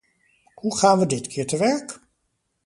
Hoe 0.55 0.77
gaan 0.77 0.99
we 0.99 1.05
dit 1.05 1.27
keer 1.27 1.47
te 1.47 1.57
werk? 1.57 1.99